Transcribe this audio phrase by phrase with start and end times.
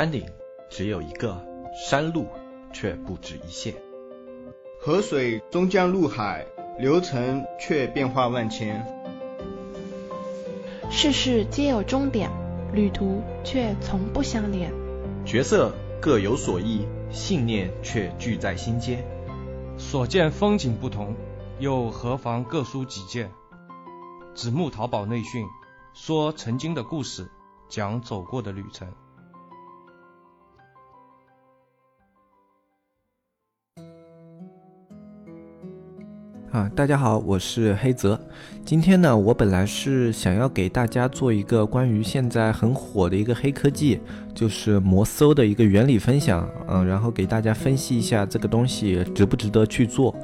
[0.00, 0.24] 山顶
[0.70, 1.44] 只有一个，
[1.74, 2.26] 山路
[2.72, 3.74] 却不止一线。
[4.80, 6.46] 河水终将入海，
[6.78, 8.82] 流程却变化万千。
[10.90, 12.30] 世事皆有终点，
[12.72, 14.72] 旅途却从不相连。
[15.26, 19.04] 角色各有所异，信念却聚在心间。
[19.76, 21.14] 所见风景不同，
[21.58, 23.30] 又何妨各抒己见？
[24.34, 25.44] 子木淘宝内训，
[25.92, 27.30] 说曾经的故事，
[27.68, 28.88] 讲走过的旅程。
[36.50, 38.18] 啊，大家好，我是黑泽。
[38.64, 44.00] 今天呢，我本来是想要给大家做一个关于现在很火的一个黑科技，
[44.34, 50.14] 就是摩搜的一个原理分享，嗯，然后给大家分析一下这个东西值不值得去做。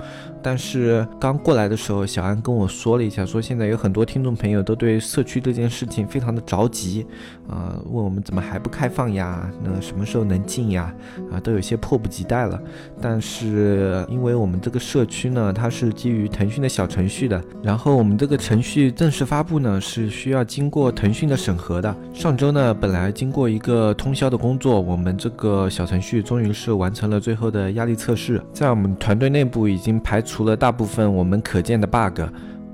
[0.42, 7.06] 但是刚过来的时候，小安跟我说了一下，说现在有很多听众朋友都对社区这件事情非常的着急，
[7.48, 9.48] 啊，问我们怎么还不开放呀？
[9.62, 10.92] 那什么时候能进呀？
[11.32, 12.60] 啊，都有些迫不及待了。
[13.00, 21.94] 但是因为我们这个社区呢，它是基于于腾讯的小程序的，然后我们这个程序正式发布呢，是需要经过腾讯的审核的。
[22.14, 32.22] 上周呢，本来经过一个通宵的工作，我们这个小程序终于是完成了最后的压力测试，在我们团队内部已经排除了大部分我们可见的 bug，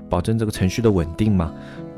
[0.09, 1.51] 保证这个程序的稳定嘛。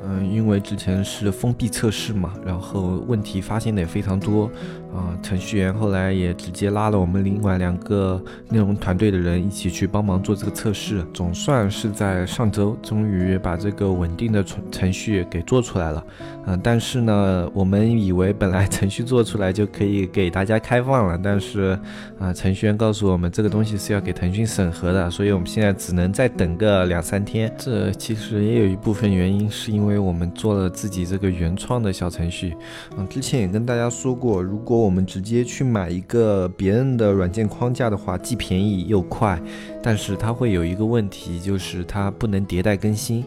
[0.07, 4.51] 嗯，因为之前是封闭测试嘛，然后问题发现的也非常多。
[4.95, 16.01] 啊，程序员后来也直接拉了我们另外两个内容团队的人一起去帮忙做这个测试，总算是在上周终于把这个稳定的程程序给做出来了。
[16.47, 21.77] 嗯，但是呢，我们以为本来 程序做出来就可以给大家开放了，但是
[22.17, 27.53] 啊，程序员告诉我们这个东西是要给腾讯审核的，所以我们现在只能再等个两三天。
[27.57, 32.55] 这其实也有一部分原因是因为我们做了自己这个原创的小程序。
[32.95, 39.41] 嗯，之前也跟大家说过，如果我们直接去买一个别人的软件框架的话，既便宜又快，
[39.81, 43.23] 但是它会有一个问题，就是它不能迭代更新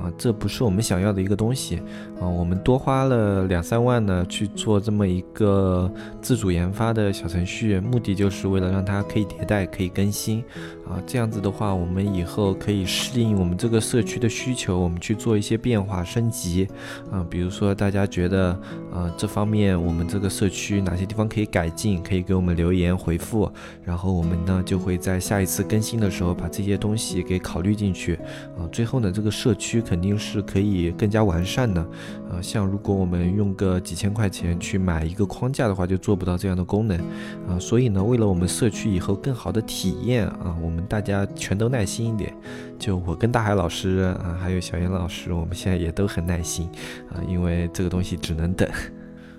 [0.00, 1.76] 啊，这不是我们想要的一个东西
[2.18, 2.26] 啊。
[2.26, 5.92] 我们多花了两三万呢去做这么一个
[6.22, 10.42] 自主研发的小程序，目的就是为了让它可以迭代、可以更新
[10.88, 10.96] 啊。
[11.06, 16.66] 这样子的话，我们以后可以适应我们这个社区的需求，我们去做一些变化升级
[17.10, 17.22] 啊。
[17.28, 18.58] 比如说大家觉得
[18.90, 21.01] 啊这方面我们这个社区哪些。
[21.06, 23.50] 地方可以改进，可以给我们留言回复，
[23.84, 28.14] 然后我们呢就会在下一次更新的时候把这些东西给考虑进去
[28.56, 28.68] 啊。
[28.70, 31.80] 最后呢，这个社区肯定是可以更加完善的
[32.30, 32.40] 啊。
[32.40, 36.98] 像如果我们用个几千块钱去买一个框架的话，就做不到这样的功能
[37.48, 37.58] 啊。
[37.58, 42.34] 所以呢，为了我们社区以后更好的体验啊，我们大家全都耐心一点。
[42.78, 46.68] 就我跟大海老师啊，还有小严老师，我们现在也都很耐心
[47.10, 48.68] 啊，因为这个东西只能等。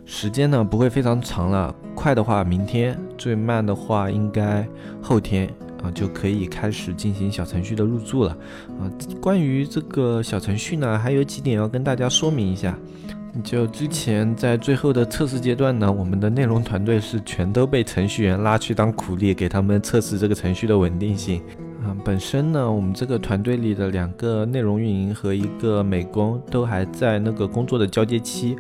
[0.06, 4.68] 时间呢不会非常长了，快的话明天，最慢的话应该
[5.02, 5.50] 后天
[5.82, 8.38] 啊就可以开始进行小程序的入驻了
[8.80, 8.92] 啊。
[9.22, 12.78] 关于这个小程序呢，还有几点要跟大家说明一下。
[13.44, 21.42] 就之前在最后的测试阶段呢，我们的内容团队是全都被程序员拉去当苦力，给他们测试这个程序的稳定性。
[21.84, 28.56] 啊，本身呢，我们这个团队里的两个内容运营和一个美工都还在那个工作的交接期。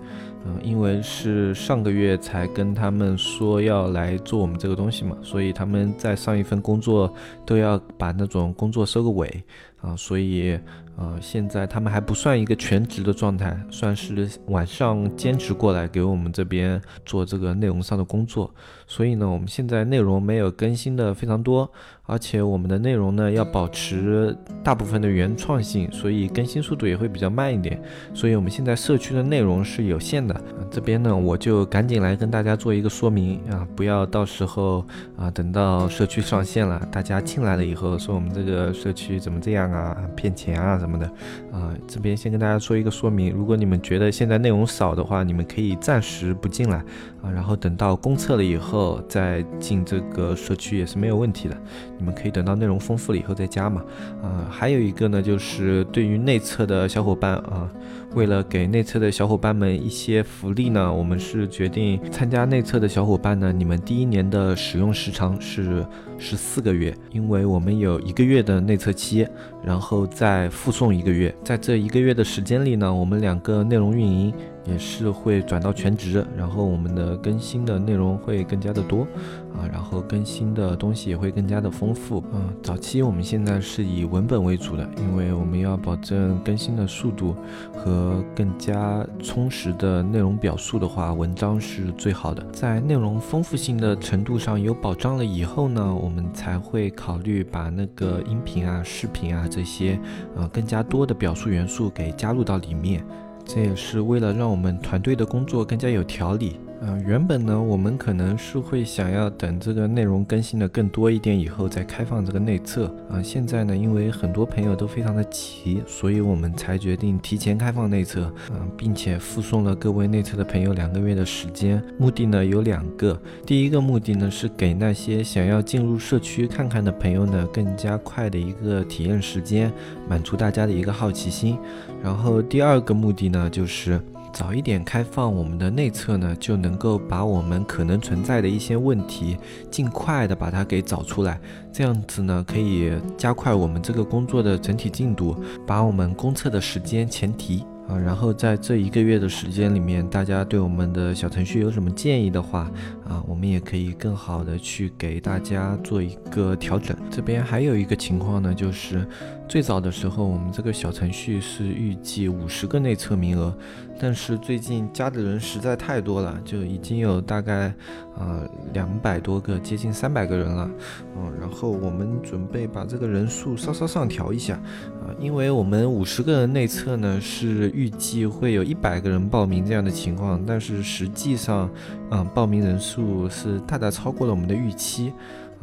[0.61, 7.13] 因为是上个月才跟他们说要来做我们这个东西嘛，所以他们在上一份工作
[7.45, 9.43] 都要把那种工作收个尾
[9.83, 10.57] 啊，所以。
[10.95, 18.53] 呃，现在他们还不算一个全职的状态，算是晚上兼职过来给我们这边做这个内容上的工作。
[18.85, 21.67] 所以呢，我们现在内容没有更新的非常多，
[22.05, 27.81] 而且我们的内容呢要保持大部分的原创性，所以更新速度也会比较慢一点。
[28.13, 30.39] 所以我们现在社区的内容是有限的。
[30.69, 34.85] 这边呢，我就赶紧来跟大家做一个说明啊，不要到时候
[35.17, 40.77] 啊等到社区上线了，大家进来了以后说我们这个社区怎么这样啊，骗钱啊。
[40.77, 41.09] 什么的
[41.53, 41.71] 啊？
[41.87, 46.77] 这边先跟大家说一个说明，如果你们觉得现在内容少的话，你们可以暂时不进来
[47.21, 51.55] 啊，然后等到公测了以后再进这个社区也是没有问题的。
[51.97, 53.83] 你们可以等到内容丰富了以后再加嘛。
[54.21, 57.69] 啊，还有一个呢，就是对于内测的小伙伴啊，
[58.15, 65.85] 为了给内测的小伙伴们一些福利呢，我们是决定参加内测的小伙伴呢，你们第一年的使用时长是
[66.17, 69.27] 十四个月，因为我们有一个月的内测期，
[69.63, 74.33] 然后再附送一个月，在这一个月的时间里呢，我们两个内容运营
[74.65, 79.07] 也是会转到全职，然后我们的更新的内容会更加的多。
[79.53, 82.23] 啊，然后更新的东西也会更加的丰富。
[82.33, 87.35] 嗯，早期我们现在是以文本为主的，因为我们要保证更新的速度
[87.75, 92.43] 和更加充实的内容表述的话，文章是最好的。
[92.51, 99.99] 在内容丰富性的程度上有保障了以后呢，我们才会考虑把那个音频啊、视频啊这些，
[100.35, 103.05] 呃，更加多的表述元素给加入到里面。
[103.45, 106.59] 这也是为了让我们团队的工作更加有条理。
[106.85, 113.23] 嗯，原本呢，我们可能是会想要等这个内容更新的更多一点以后再开放这个内测啊。
[113.23, 121.81] 现在呢，因为很多朋友都非常的急，所以我们才决定提前开放内测，嗯，并且附送了各位内测的朋友两个月的时间。
[121.97, 129.71] 目的呢有两个，第一个目的呢是给那些想要进入社区看看的朋友呢更加快的一个体验时间，
[130.09, 131.57] 满足大家的一个好奇心。
[132.03, 134.01] 然后第二个目的呢就是。
[134.33, 139.37] 早一点开放我们的内测呢，就能够把我们可能存在的一些问题
[139.69, 141.39] 尽快的把它给找出来，
[141.71, 145.35] 这样子呢可以加快我们这个工作的整体进度，
[145.67, 147.63] 把我们公测的时间前提。
[147.85, 152.71] 啊，然后在这一个月的时间里面，大家对我们的小程序有什么建议的话，
[153.07, 156.95] 啊，我们也可以更好的去给大家做一个调整。
[157.09, 159.07] 这边还有一个情况呢，就是
[159.47, 163.55] 最早的时候，我们这个小程序是预计五十个内测名额，
[163.99, 167.73] 但是最近加的人实在太多了，就已经有大概。
[168.13, 170.69] 啊，两百多个，接近三百个人了，
[171.17, 181.67] 嗯，然后我们准备把这个人数稍稍上调一下，啊，因为我们五十个人内测呢是预计会有一百个人报名这样的情况，但是实际上，
[182.11, 185.13] 嗯，报名人数数是大大超过了我们的预期。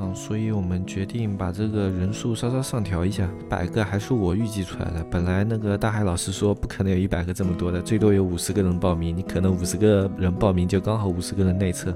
[0.03, 5.05] 嗯，所以我们决定把这个人数稍稍上调一下，百个还是我预计出来的。
[5.11, 11.91] 本来那个大海老师说不可能有一百个这么多的，最多有五十个人报名，你可能五十个人报名就刚好五十个人内测，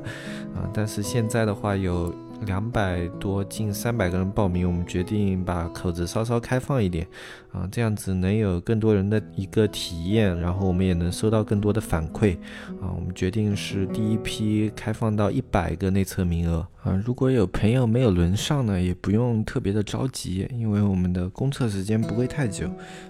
[0.54, 2.14] 啊，但是现在的话有。
[2.46, 7.06] 两百多近三百个人报名，我们决定把口子稍稍开放一点，
[7.54, 12.36] 啊，这样子能有更多人的一个体验，然后我们也能收到更多的反馈，
[12.80, 22.66] 啊，我们决定是第一批开放到一百个内测名额，啊，如果有朋友没有轮上呢，也不用特别的着急，因为我们的公测时间不会太久，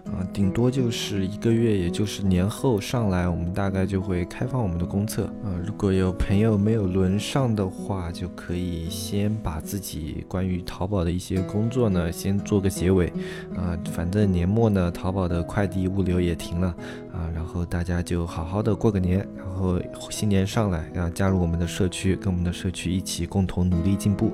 [0.06, 9.34] 啊，顶多就是一个月，也就是年后上来，我们大概就会开放我们的公测，啊，如果有朋友没有轮上的话，就可以先。
[9.42, 13.12] 把自己关于淘宝的一些工作呢，先做个结尾，
[13.54, 16.74] 啊，反正年末呢，淘宝的快递物流也停了，
[17.14, 19.80] 啊，然后大家就好好的过个年，然后
[20.10, 24.32] 新年上来，然后加入我们的社区，跟我们的社区一起共同努力进步，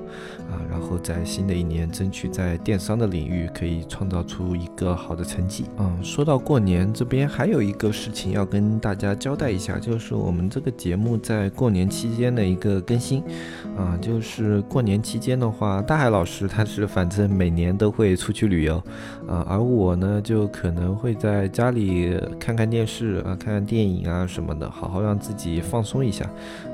[0.49, 5.65] 啊，然后在新的一年争取在电商的领域可以创造出一个好的成绩。
[5.77, 13.21] 嗯，说到过年这边还有一个事情要跟大家交代一下，就是我们这个节目在过年期间的一个更新，
[13.77, 14.59] 啊，就是。
[14.71, 18.77] 过年期间的话，大海老师他是反正每年都会出去旅游，
[19.27, 26.25] 啊，而我呢就可能会在家里看看电视啊，看看电影啊什么的，好好让自己放松一下，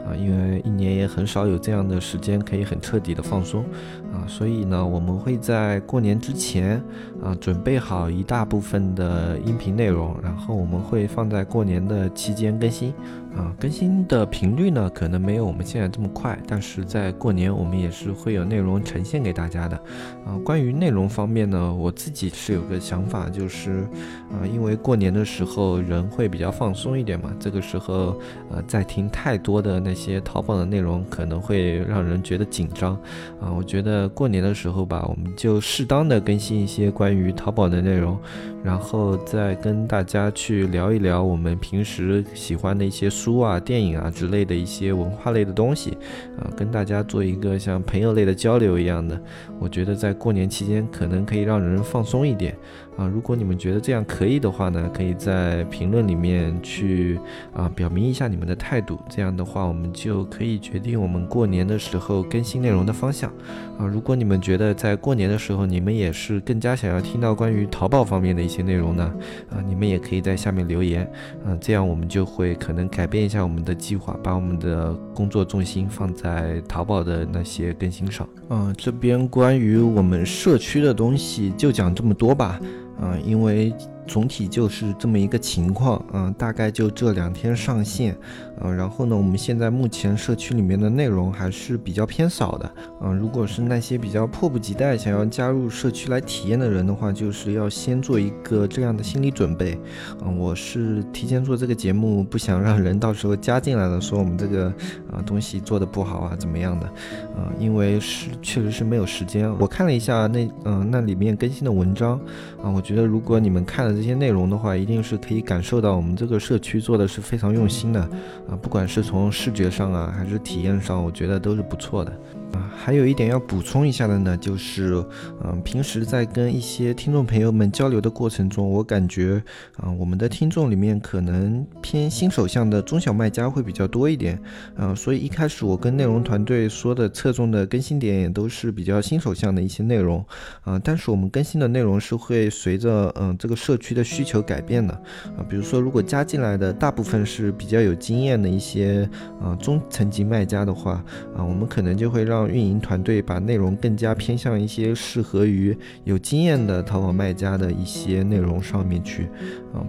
[0.06, 3.66] 啊，因为一年也很少有这样的时间可以很彻底的放松，
[4.14, 6.82] 啊，所以呢，我们会在过年之前
[7.24, 12.94] 啊准备好一大部分的音频内容，然后我们会放在过年的期间更新。
[13.36, 19.78] 啊，更新的频率呢，可能没有我们现在这么快，但是在过年我们也是会有内容呈现给大家的。
[20.26, 23.88] 啊，关于内容方面呢，我自己是有个想法，就是，
[24.32, 28.20] 啊，因为过年的时候人会比较放松一点嘛，这个时候，
[28.50, 32.96] 呃，在听太多的那些淘宝的内容，可能会让人觉得紧张。
[33.40, 38.18] 啊，我觉得过年的时候吧，我们就适当的更新一些关于淘宝的内容，
[38.64, 43.08] 然后再跟大家去聊一聊我们平时喜欢的一些。
[43.10, 45.98] 书啊、电影啊之类的一些文化类的东西，
[46.38, 49.20] 啊，跟大家做一个像朋友类的交流一样的，
[49.60, 52.56] 我觉得在过年期间可能可以让人放松一点。
[52.98, 57.20] 啊，如果你们觉得这样可以的话呢，可以在评论里面去
[57.54, 59.00] 啊表明一下你们的态度。
[59.08, 63.32] 这样的话，我们就可以决定我们过年的时候更新内容的方向。
[63.78, 69.14] 啊，如果你们觉得在过年的时候你们也是更加想要听到关于淘宝方面的一些内容呢，
[69.52, 71.08] 啊，你们也可以在下面留言。
[71.46, 78.28] 嗯，这样我们就会可能改变一下我们的计划，把我们的工作重心放在淘宝的那些更新上。
[78.50, 82.60] 嗯，这边关于我们社区的东西就讲这么多吧。
[83.00, 83.74] 嗯，因为。
[84.08, 88.18] 总体就是这么一个情况，嗯，大概就这两天上线，
[88.62, 92.72] 嗯，然后呢，我们现在目前社区里面的内容还是比较偏少的，
[93.02, 99.78] 嗯，如果是那些比较迫不及待想要加入社区来体验的人的话，就是要先做一个这样的心理准备，
[100.24, 104.68] 嗯，我是提前做这个节目，不想让人到时候加进来了说我们这个
[105.12, 106.90] 啊东西做的不好啊怎么样的，
[107.36, 112.18] 嗯，因为是确实是没有时间，我看了一下那嗯那里面更新的文章，
[112.64, 113.97] 啊，我觉得如果你们看了。
[113.98, 118.00] 这些内容的话，一定是可以感受到我们这个社区做的是非常用心的
[118.48, 122.14] 啊，不管是从视觉上啊，还是体验上，我觉得都是不错的。
[122.54, 125.04] 啊，还有一点要补充一下的呢，就是，
[125.44, 129.42] 嗯，平时在跟一些听众朋友们交流的过程中，我感觉，
[129.78, 134.40] 啊，我们的听众里面可能偏新手向的中小卖家会比较多一点，
[134.76, 140.24] 嗯，所以一开始我跟内容团队说的侧重的更新点也都是比较新手向的一些内容，
[140.64, 144.94] 啊，但是我们更新的内容是会随着，嗯，这个社区的需求改变的，
[145.38, 149.10] 啊，比如说如果加进来的大部分是比较有经验的一些，
[149.42, 151.04] 啊，中层级卖家的话，
[151.36, 159.28] 啊，我们可能就会让让运营团队把内容更加偏向一些适合于有经验的淘宝卖家的一些内容上面去，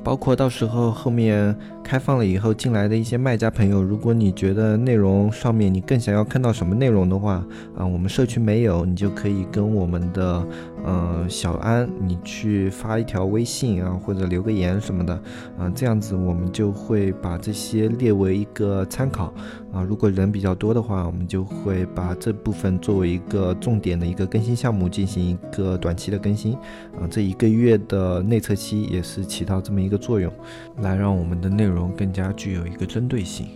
[0.02, 1.54] 包括到时候后面
[1.84, 7.44] 开放了以后进来的一些卖家朋友，如果你觉得内容上面你更想要看到什么内容的话，
[7.76, 10.46] 啊，我们社区没有，你就可以跟我们的，
[10.86, 15.14] 嗯，小安你去发一条微信啊，或者留个言什么的，
[15.58, 19.34] 啊，这样子我们就会把这些列为一个参考，
[19.72, 22.32] 啊，如果人比较多的话，我们就会把这。
[22.38, 26.54] 部分作为一个重点的一个更新项目进行一个短期的更新，
[26.94, 30.32] 啊，这一个月的内测期也是起到这么一个作用，
[30.78, 33.46] 来让我们的内容更加具有一个针对性。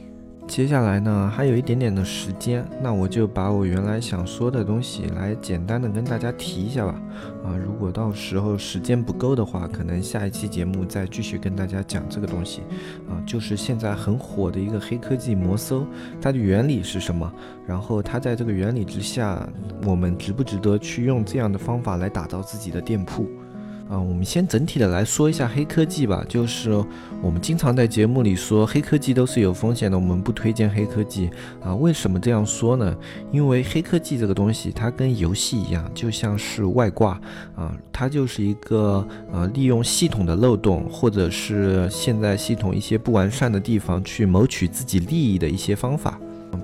[0.49, 7.00] 接下来呢，还有一点点的时间，那我就把我原来想说的东西来简单的跟大家提一下吧。
[7.45, 12.62] 啊，如果到时候时间不够的话，可能下一期节目再继续跟大家讲这个东西。
[13.09, 15.87] 啊，就是现在很火的一个黑科技摩搜，
[16.21, 17.33] 它的原理是什么？
[17.64, 19.49] 然后它在这个原理之下，
[19.87, 23.31] 我们值不值得去用这样的方法来打造自己的店铺？
[23.92, 26.25] 啊，我们先整体的来说一下黑科技吧。
[26.26, 26.70] 就是
[27.20, 31.28] 我们经常在节目里说，黑科技都是有风险的，我们不推荐黑科技
[31.62, 31.75] 啊。
[31.75, 32.96] 为什么这样说呢？
[33.30, 37.20] 因为黑科技这个东西，它跟游戏一样，就像是外挂
[37.54, 46.18] 啊，它就是一个呃，利用系统的漏洞，或者是现在系统一些不完善的地方，去谋取自己利益的一些方法。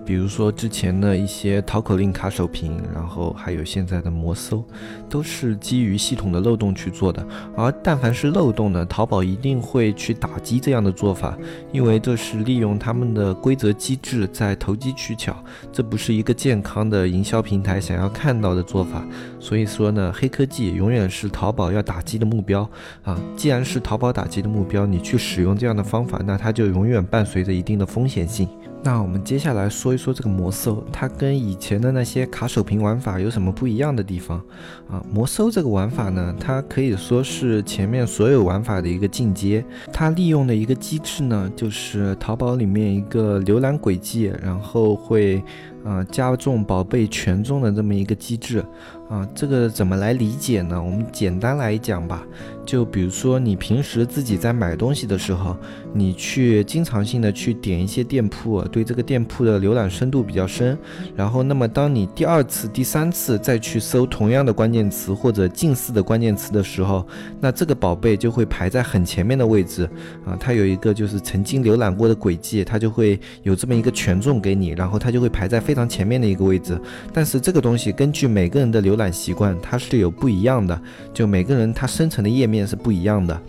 [0.04, 4.64] 比如说之前的一些淘口令卡手屏，然后还有现在的魔搜，
[5.08, 7.26] 都是基于系统的漏洞去做的。
[7.56, 11.36] 而但凡是漏洞呢，淘宝一定会去打击这样的做法，
[11.72, 15.36] 因为这是利用他们的规则机制在投机取巧，
[15.70, 19.04] 这不是一个健康的营销平台想要看到的做法。
[19.38, 22.68] 所以说呢，黑科技永远是淘宝要打击的目标
[23.02, 23.18] 啊。
[23.36, 28.48] 既然是淘宝打击的目标，你去使用这样的方法，那它就永远伴随着一定的风险性。
[28.82, 34.40] 那我们接下来说一说这个魔兽，它跟以前的那些卡手屏玩法有什么不一样的地方
[34.88, 35.02] 啊？
[35.12, 39.64] 魔兽这个玩法呢，它可以说是前面所有玩法的一个进阶。
[39.92, 45.42] 它利用的一个机制呢，就是淘宝里面一个浏览轨迹，然后会。
[45.84, 48.64] 啊，加重宝贝权重的这么一个机制。
[49.08, 50.78] 啊，这个怎么来理解呢？
[50.82, 52.22] 我们简单来讲吧，
[52.66, 55.56] 就比如说你平时自己在买东西的时候，
[55.94, 60.76] 你去经常性的去点一些店铺，对这个店铺的浏览深度比较深，
[61.16, 67.06] 然后那么当你第二次、第三次再去搜同样的关键词或者近似的关键词的时候，
[67.40, 69.88] 那这个宝贝就会排在很前面的位置。
[70.26, 75.78] 啊，它有一个就是曾经浏览过的轨迹，它就会有这么一个权重给你，然后它就会排在非。
[75.78, 76.76] 常前面的一个位置，
[77.12, 80.76] 但是这个东西根据每个人的浏览习惯，它是有不一样的。
[81.14, 83.40] 就每个人他生成的页面是不一样的。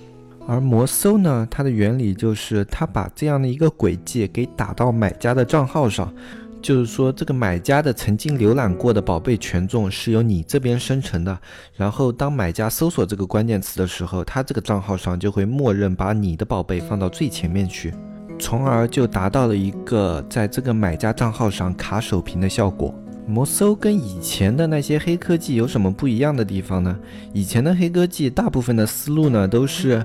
[0.47, 6.13] 而魔搜呢，它的原理就是它把这样的一个轨迹给打到买家的账号上，
[6.61, 11.35] 就是说这个买家的曾经浏览过的宝贝权重是由你这边生成的。
[11.75, 17.91] 然后当买家搜索这个关键词的时候，他这个账号上就会默认把你的宝贝放到最前面去。
[18.39, 22.95] 从而就达到了一个在这个买家账号上卡首屏的效果。
[23.27, 26.97] 魔搜跟以前的那些黑科技有什么不一样的地方呢？
[27.31, 30.03] 以前的黑科技大部分的思路呢都是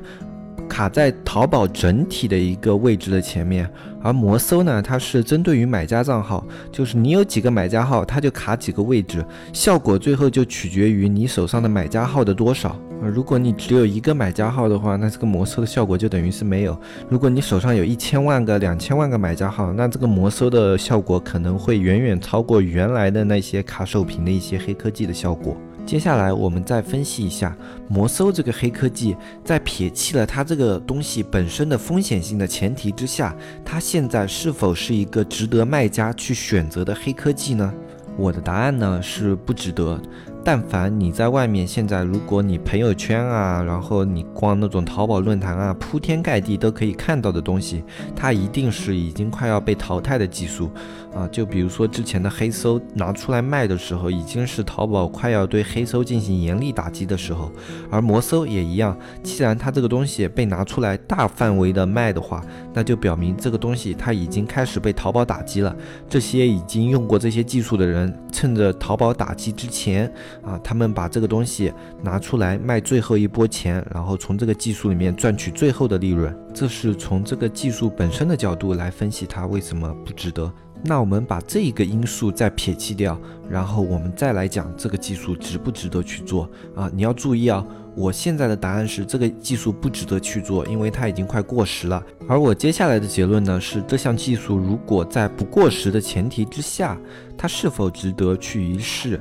[0.68, 3.66] 卡在淘宝整体的一个位置的前面，
[4.02, 9.24] 而魔搜呢它是针对于买家账号，就是你有几个买家号，它就卡几个位置，
[9.54, 12.78] 效果最后就取决于你手上的买家号的多少。
[13.08, 16.78] 如果你只有一个买家号的话，那这个魔搜的效果就等于是没有。
[17.08, 25.56] 如果你手上有一千万个、两千万个买家号，那这个魔搜的效果可能会远远超过原来的那些卡手屏的一些黑科技的效果。
[25.86, 27.54] 接下来我们再分析一下
[27.88, 37.70] 摩搜这个黑科技，在撇弃了它这个东西本身的风险性的前提之下，它现在是否是一个值得卖家去选择的黑科技呢？
[38.16, 40.00] 我的答案呢是不值得。
[40.44, 47.82] 但凡你在外面，现在如果你朋友圈啊，然后你逛那种淘宝论坛啊，铺天盖地都可以看到的东西，
[48.14, 50.70] 它一定是已经快要被淘汰的技术
[51.14, 51.26] 啊。
[51.28, 57.50] 就比如说之前的黑搜拿出来卖的时候，已经是淘宝快要对黑搜进行严厉打击的时候，
[57.90, 58.94] 而魔搜也一样。
[59.22, 65.74] 既然它这个东西被拿出来大范围的卖的话，那就表明这个东西它已经开始被淘宝打击了。
[66.06, 70.12] 这些已经用过这些技术的人，趁着淘宝打击之前。
[70.42, 71.72] 啊，他们把这个东西
[72.02, 80.52] 拿出来卖最后一波钱，然后从这个技术里面赚取最后的利润，这是从这个技术本身的角度来分析它为什么不值得。
[80.86, 86.90] 那我们把这一个因素再撇弃掉，然后我们再来讲这个技术值不值得去做啊？
[86.94, 87.64] 你要注意啊，
[87.96, 92.04] 我现在的答案是这个技术不值得去做，因为它已经快过时了。
[92.28, 97.00] 而我接下来的结论呢是，这项技术如果在不过时的前提之下，
[97.34, 99.18] 它是否值得去一试？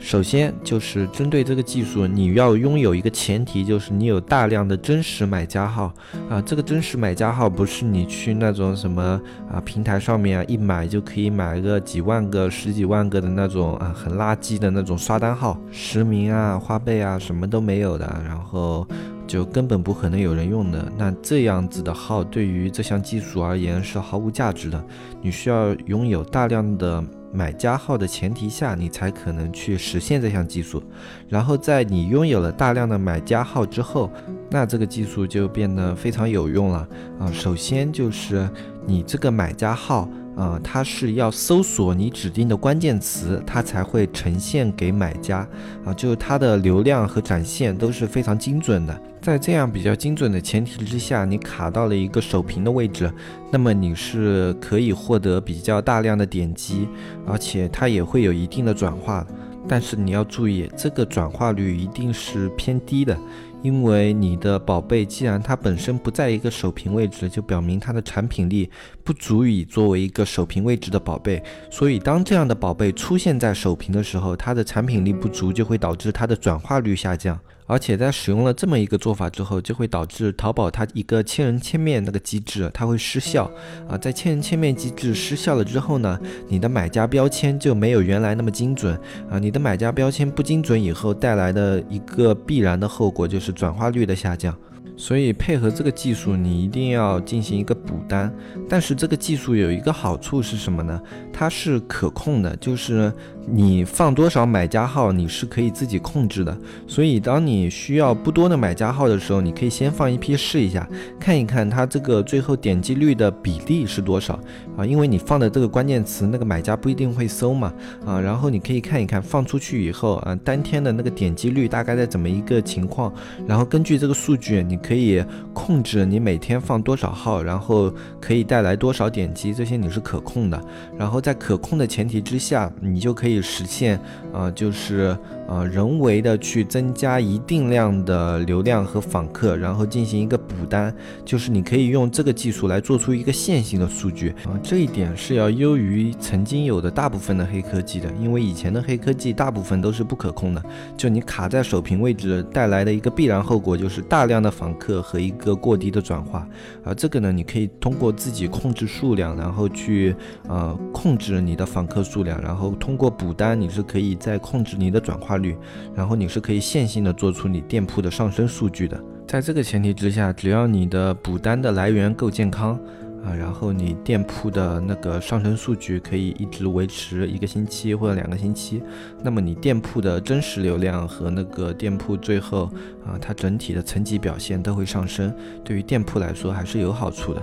[0.00, 5.92] 首先就是针对这个技术，你要拥有一个前提，就是你有大量的真实买家号
[6.28, 6.40] 啊。
[6.40, 9.20] 这个真实买家号不是你去那种什么
[9.52, 18.88] 啊平台上面啊一买就可以买个几万个、十几万个的那种啊很垃圾的那种刷单号，实名啊、花呗啊什么都没有的，然后
[19.28, 20.90] 就根本不可能有人用的。
[20.96, 24.82] 那这样子的号对于这项技术而言是毫无价值的。
[25.22, 27.04] 你需要拥有大量的。
[27.32, 30.82] 买家号的前提下，你才可能去实现这项技术。
[31.28, 34.10] 然后在你拥有了大量的买家号之后，
[34.50, 37.30] 那这个技术就变得非常有用了啊。
[37.32, 38.48] 首先就是
[38.86, 40.08] 你这个买家号。
[40.36, 45.46] 啊，它是要搜索你指定的关键词，它才会呈现给买家
[45.84, 49.02] 啊，就是它的流量和展现都是非常精准的。
[49.20, 53.12] 在这样比较精准的前提之下，你卡到了一个首屏的位置，
[53.50, 56.88] 那么你是可以获得比较大量的点击，
[57.26, 59.26] 而且它也会有一定的转化。
[59.68, 63.16] 但是你要注意，这个转化率一定是偏低的。
[63.62, 68.70] 因为你的宝贝既然它本身不在一个首屏位置，就表明它的产品力
[69.04, 71.42] 不足以作为一个首屏位置的宝贝。
[71.70, 77.38] 所以当这样的宝贝出现在首屏的时候，它的产品力不足就会导致它的转化率下降。
[77.70, 83.48] 而且在使用了这么一个做法之后，就会导致淘宝它一个千人千面那个机制它会失效
[83.88, 83.96] 啊。
[83.96, 88.98] 在千人千面机制失效了之后呢，你的买家标签就没有原来那么精准
[89.30, 89.38] 啊。
[89.38, 94.52] 你的买家标签不精准以后带来的一个必然的后果就是转化率的下降。
[94.96, 98.30] 所以配合这个技术，你一定要进行一个补单。
[98.68, 101.00] 但是这个技术有一个好处是什么呢？
[101.32, 103.10] 它是可控的，就是
[103.46, 106.56] 你放多少买家号，你是可以自己控制的。
[106.88, 110.86] 所以当你需要不多的买家号的时候，你可以先放一批试一下，
[111.18, 114.38] 看一看它这个最后点击率的比例是多少
[114.76, 114.84] 啊？
[114.84, 117.72] 因为你放的这个关键词，那个买家不一定会搜嘛
[118.04, 118.20] 啊。
[118.20, 123.12] 然后你可以看一看放出去以后啊，当天的那个点击率大概在怎么一个情况，
[123.46, 124.80] 然后根据这个数据，你。
[124.80, 125.22] 可以
[125.52, 130.60] 控制你每天放多少号，然后可以带来多少点击，这些你是可控的。
[130.98, 134.00] 然后在可控的前提之下，你就可以可以实现，
[134.32, 135.16] 呃，就是。
[135.50, 150.62] 啊，人为的去增加一定量的流量和访客，然后进行一个补单，就是你可以用这个技术来做出一个线性的数据啊，这一点是要优于曾经有的大部分的黑科技的，因为以前的黑科技大部分都是不可控的，
[150.96, 156.46] 就你卡在首屏位置带来的一个必然后果就是大量的访客和一个过低的转化，
[156.84, 160.14] 而这个呢，你可以通过自己控制数量，然后去
[160.46, 165.39] 呃控制你的访客数量，然后通过补单，你是可以再控制你的转化。
[165.40, 165.56] 率，
[165.94, 169.02] 然后你是可以线性的做出你店铺的上升数据的。
[169.26, 172.78] 在这个前提之下，只要你的补单的来源够健康
[173.24, 178.82] 啊，然后你店铺的那个上升数据可以一直维持一个星期或者两个星期，
[179.22, 182.64] 那么你店铺的真实流量和那个店铺最后
[183.06, 187.42] 啊，它整体的层级表现都会上升，对于店铺来说还是有好处的。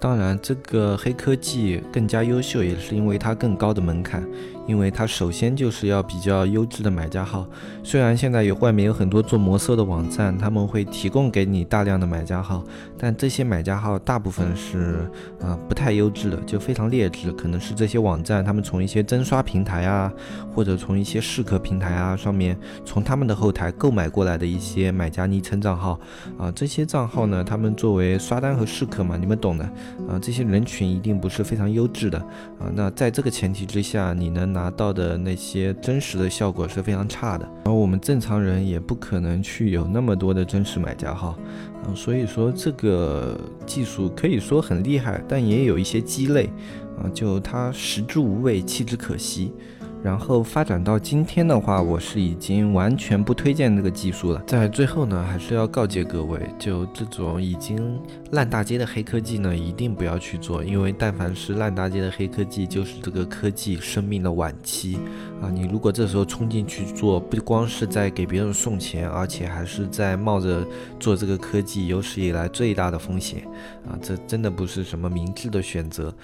[0.00, 4.22] 当然，这个黑科技更加优秀，也是因为它更高的门槛。
[4.68, 7.46] 因为它首先就是要比较优质的买家号，
[7.82, 12.62] 虽然现在有外面有很多做摩搜的网站，他们会提供给你大量的买家号，
[12.98, 20.12] 但这些买家号大部分是啊不太优质的，就非常劣质，可能是这些网站他们从一些增刷平台啊，
[20.54, 25.98] 或者从一些试客平台啊上面从他们的后台购买过来的一些买家昵称账号
[26.36, 29.66] 啊，这些账号呢，他们作为刷单和试客嘛，你们懂的
[30.08, 32.70] 啊，这些人群一定不是非常优质的啊。
[32.74, 41.36] 那在这个前提之下，你能拿到的那些真实的效果是非常差的，而我们正常人也不可能去有那么多的真实买家哈
[41.84, 41.94] 啊。
[41.94, 46.50] 所以说这个技术可以说很厉害，但也有一些鸡肋
[46.98, 49.52] 啊，就它食之无味，弃之可惜。
[50.02, 54.42] 然后发展到今天的话，我是已经完全不推荐这个技术了。
[54.46, 64.98] 在最后呢，还是要告诫各位，就这种已经烂大街的黑科技呢，一定不要去做，因为但凡是烂大街的黑科技，就是这个科技生命的晚期
[65.42, 65.50] 啊！
[65.50, 70.64] 你如果这时候冲进去做，不光是在给别人送钱，而且还是在冒着
[71.00, 73.42] 做这个科技有史以来最大的风险
[73.84, 73.98] 啊！
[74.00, 76.14] 这真的不是什么明智的选择。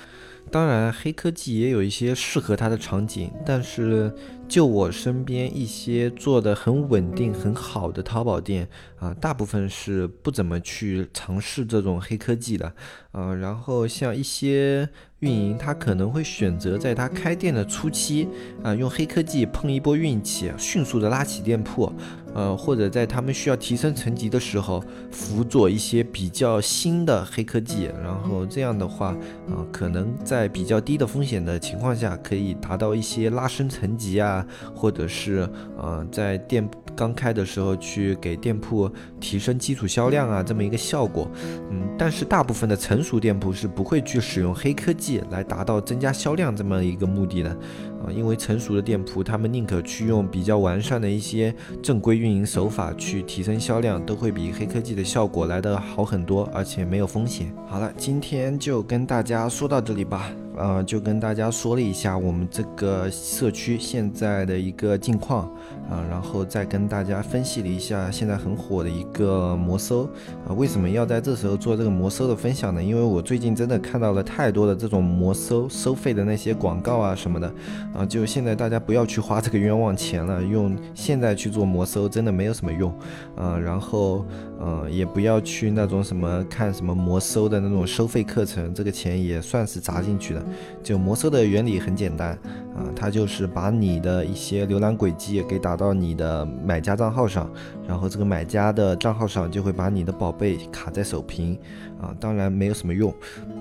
[0.54, 4.14] 当然，黑科技也有一些适合它的场景，但是
[4.48, 12.72] 就我身边一些做的很稳定、很好的淘宝店啊，大部分是不怎么去尝试这种黑科技的，
[13.12, 14.88] 啊，然后像一些。
[15.20, 18.28] 运营他可能会选择在他开店的初期，
[18.62, 21.90] 啊，用黑科技碰一波运气，迅速的拉起店铺，
[22.34, 29.16] 呃，或者在他们需要提升层级的时候，辅佐一些比较新的黑科技，然后这样的话，
[29.48, 41.28] 啊，可能在比较低的风险的情况下，可以达到一些拉升层级啊，啊或者是呃，在店刚开的时候去给店铺提升基础销量啊，这么一个效果，
[41.70, 45.20] 嗯，但是大部分的成熟店铺是不会去使用黑科技。
[45.30, 57.52] 来达到增加销量这么一个目的的啊，因为成熟的店铺，他们宁可去用比较完善的一些正规运营手法去提升销量，都会比黑科技的效果来得好很多，而且没有风险。
[57.66, 60.30] 好了，今天就跟大家说到这里吧。
[60.56, 65.44] 呃，就跟大家说了一下我们这个社区现在的一个近况
[65.90, 70.04] 啊，然后再跟大家分析了一下现在很火的一个魔搜
[70.46, 70.54] 啊。
[70.56, 72.82] 为什么要在这时候做这个魔搜的分享呢？
[72.82, 77.52] 因为我最近真的看到了太多的这种魔搜收费的那些广告啊什么的
[77.92, 82.92] 啊，就现在大家不要去花这个冤枉钱了，用现在去做魔搜真的没有什么用
[83.36, 83.58] 啊。
[83.58, 84.24] 然后
[84.60, 90.43] 呃，也不要去那种什么看什么魔搜的那种收费课程，这个钱也算是砸进去的。
[90.82, 92.30] 就魔搜的原理很简单
[92.74, 97.50] 啊，它就是把你的一些浏览轨迹给打到你的买家账号上，
[97.86, 101.58] 然后这个买家的账号上就会把你的宝贝卡在首屏
[102.00, 103.14] 啊，当然没有什么用，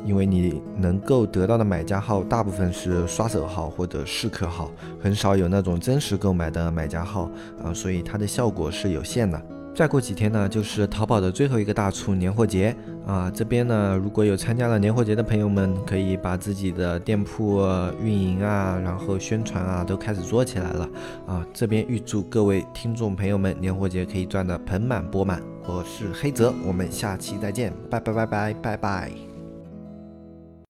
[0.06, 7.30] 因为你能够得到的买家号大部分是刷手号或者试客号，很少有那种真实购买的买家号
[7.64, 9.42] 啊，所以它的效果是有限的。
[9.76, 12.76] 再过几天呢，就是淘宝的最后一个大促年货节
[13.08, 13.32] 啊！
[13.34, 17.60] 这边呢，如果有参加了年货节的朋友们，可以把自己的店铺
[18.02, 20.88] 运营啊，然后宣传啊，都开始做起来了
[21.26, 21.46] 啊！
[21.52, 25.42] 这边预祝各位听众朋友们年货节可以赚得盆满钵满。
[25.66, 29.33] 我是黑泽，我们下期再见，拜拜拜拜拜拜。